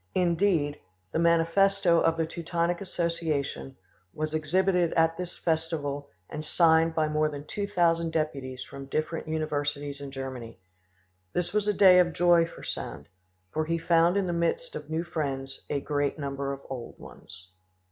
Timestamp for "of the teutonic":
2.01-2.81